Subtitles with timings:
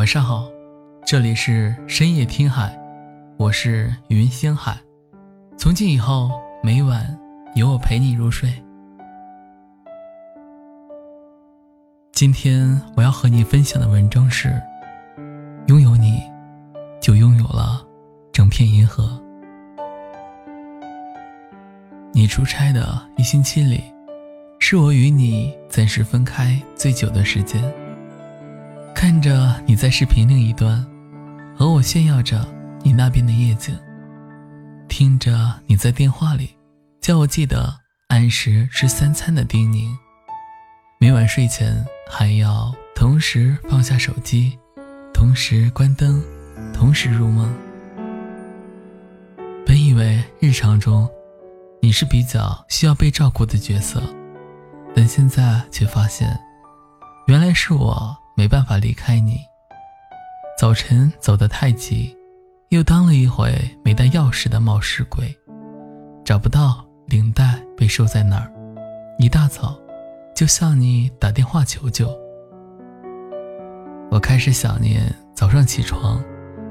[0.00, 0.48] 晚上好，
[1.04, 2.74] 这里是深夜听海，
[3.36, 4.74] 我是云星海。
[5.58, 6.30] 从今以后，
[6.62, 7.14] 每晚
[7.54, 8.50] 有我陪你入睡。
[12.12, 14.58] 今天我要和你分享的文章是：
[15.66, 16.22] 拥有你，
[16.98, 17.86] 就拥有了
[18.32, 19.22] 整片银河。
[22.12, 23.82] 你出差的一星期里，
[24.60, 27.62] 是我与你暂时分开最久的时间。
[29.00, 30.86] 看着你在视频另一端，
[31.56, 32.46] 和我炫耀着
[32.82, 33.74] 你那边的夜景，
[34.90, 36.54] 听着你在电话里
[37.00, 37.74] 叫我记得
[38.08, 39.88] 按时吃三餐的叮咛，
[40.98, 44.58] 每晚睡前还要同时放下手机，
[45.14, 46.22] 同时关灯，
[46.74, 47.50] 同时入梦。
[49.64, 51.08] 本以为日常中
[51.80, 54.02] 你是比较需要被照顾的角色，
[54.94, 56.38] 但现在却发现，
[57.28, 58.14] 原来是我。
[58.40, 59.38] 没办法离开你。
[60.58, 62.16] 早晨走得太急，
[62.70, 65.36] 又当了一回没带钥匙的冒失鬼，
[66.24, 68.50] 找不到领带被收在哪儿。
[69.18, 69.78] 一大早
[70.34, 72.08] 就向你打电话求救。
[74.10, 76.24] 我开始想念早上起床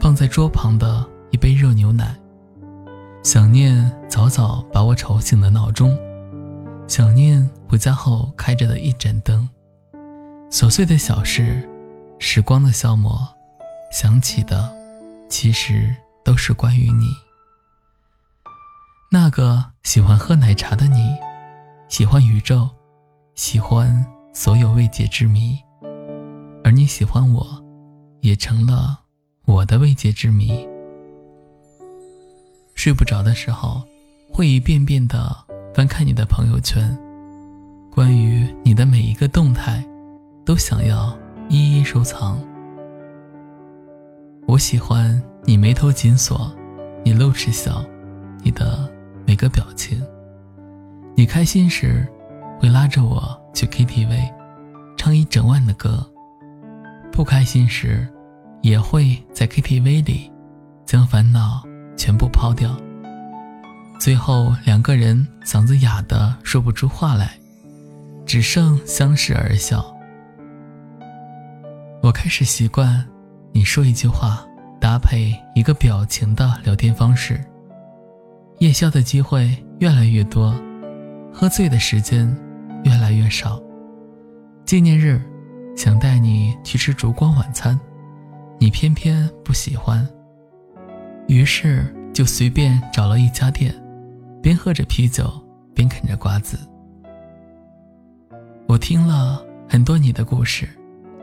[0.00, 2.16] 放在桌旁的一杯热牛奶，
[3.22, 5.94] 想念早早把我吵醒的闹钟，
[6.88, 9.46] 想念回家后开着的一盏灯。
[10.50, 11.66] 琐碎的小事，
[12.18, 13.16] 时光的消磨，
[13.92, 14.68] 想起的，
[15.28, 17.06] 其实都是关于你。
[19.12, 21.14] 那个喜欢喝奶茶的你，
[21.88, 22.68] 喜欢宇宙，
[23.36, 25.56] 喜欢所有未解之谜，
[26.64, 27.64] 而你喜欢我，
[28.20, 28.98] 也成了
[29.44, 30.68] 我的未解之谜。
[32.74, 33.82] 睡不着的时候，
[34.32, 35.32] 会一遍遍的
[35.72, 36.98] 翻看你的朋友圈，
[37.94, 39.84] 关于你的每一个动态。
[40.44, 41.16] 都想要
[41.48, 42.40] 一一收藏。
[44.46, 46.52] 我喜欢你眉头紧锁，
[47.04, 47.84] 你露齿笑，
[48.42, 48.90] 你的
[49.26, 50.02] 每个表情。
[51.14, 52.06] 你开心时
[52.58, 54.28] 会拉着我去 KTV，
[54.96, 55.90] 唱一整晚的歌；
[57.12, 58.08] 不开心时
[58.62, 60.32] 也会在 KTV 里
[60.84, 61.62] 将烦恼
[61.96, 62.76] 全部抛掉。
[64.00, 67.38] 最后两个人嗓子哑的说不出话来，
[68.24, 69.94] 只剩相视而笑。
[72.02, 73.06] 我开始习惯，
[73.52, 74.42] 你说一句话
[74.80, 77.38] 搭配一个表情的聊天方式。
[78.60, 80.54] 夜宵的机会越来越多，
[81.30, 82.34] 喝醉的时间
[82.84, 83.60] 越来越少。
[84.64, 85.20] 纪念日，
[85.76, 87.78] 想带你去吃烛光晚餐，
[88.58, 90.06] 你偏偏不喜欢。
[91.28, 93.74] 于是就随便找了一家店，
[94.42, 95.30] 边喝着啤酒
[95.74, 96.58] 边啃着瓜子。
[98.66, 100.66] 我听了很多你的故事。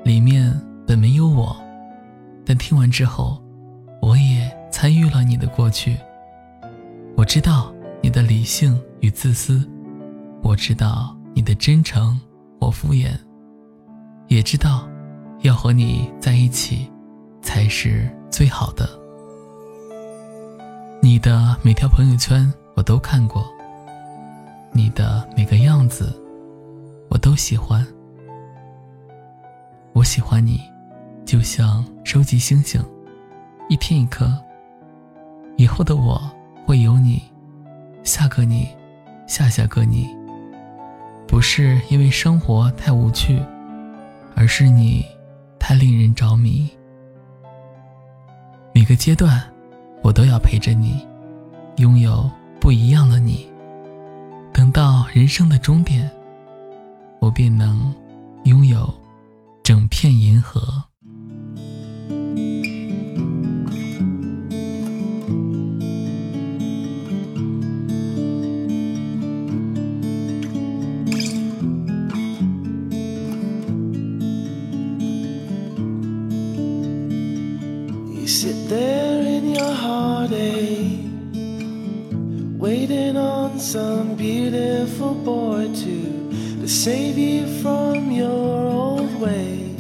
[0.04, 0.54] 里面
[0.86, 1.56] 本没有我，
[2.46, 3.42] 但听完之后，
[4.02, 5.98] 我也参与了你的过去。
[7.16, 9.68] 我知道你的理性与自私，
[10.44, 12.20] 我知道你的真诚
[12.60, 13.10] 或敷衍，
[14.28, 14.88] 也知道
[15.42, 16.90] 要和你在一起
[17.42, 18.88] 才是最好的。
[21.02, 23.46] 你的每条朋友圈我都看过，
[24.72, 26.14] 你的每个样子
[27.10, 27.86] 我都喜欢。
[29.98, 30.62] 我喜欢你，
[31.26, 32.80] 就像收集星星，
[33.68, 34.32] 一天一颗。
[35.56, 36.22] 以后的我
[36.68, 37.20] 会有你，
[38.04, 38.68] 下个你，
[39.26, 40.08] 下下个你。
[41.28, 43.42] 不是因为生活太无趣，
[44.36, 45.04] 而是你
[45.58, 46.70] 太令人着迷。
[48.76, 49.42] 每个阶段，
[50.04, 51.04] 我都要陪着你，
[51.78, 52.30] 拥有
[52.62, 53.50] 不一样的你。
[54.54, 56.08] 等到人生的终点，
[57.18, 57.92] 我便能
[58.44, 58.94] 拥有。
[59.67, 60.85] 整片银河。
[78.15, 81.07] You sit there in your heartache,
[82.59, 86.26] waiting on some beautiful boy to,
[86.68, 89.80] to save you from your old ways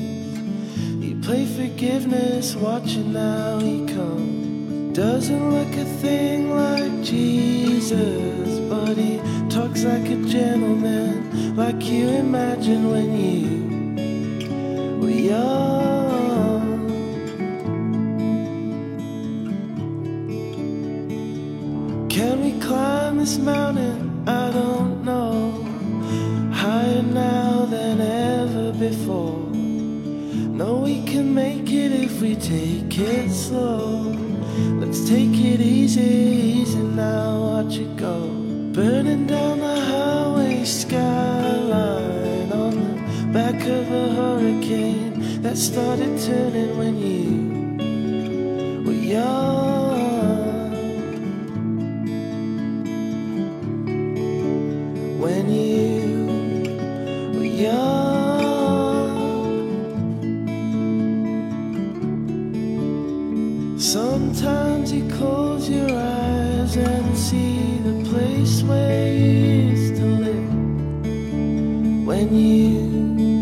[1.03, 4.95] You play forgiveness, watching now he comes.
[4.95, 9.19] Doesn't look a thing like Jesus, but he
[9.49, 13.49] talks like a gentleman, like you imagined when you
[15.01, 16.87] were young.
[22.09, 24.23] Can we climb this mountain?
[24.25, 24.96] I don't
[31.47, 34.11] make it if we take it slow?
[34.81, 36.01] Let's take it easy,
[36.61, 38.17] easy now, watch it go.
[38.77, 42.93] Burning down the highway skyline on the
[43.37, 49.66] back of a hurricane that started turning when you were young.
[64.37, 70.53] Sometimes you close your eyes and see the place where you used to live.
[72.05, 73.36] When you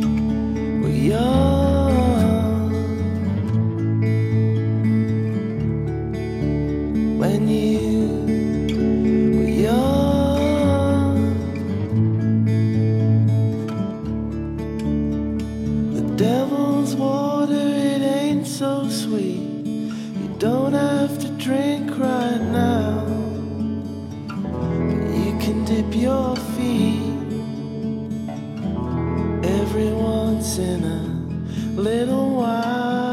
[25.45, 27.31] can dip your feet
[29.43, 33.04] every once in a little while.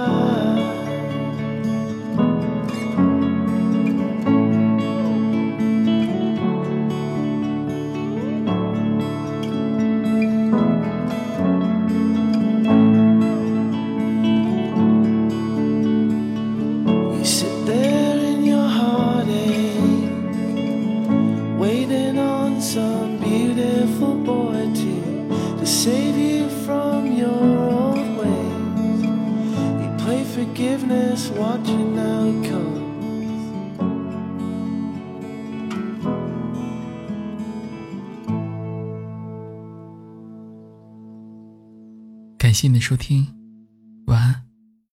[42.52, 43.26] 感谢你的收听，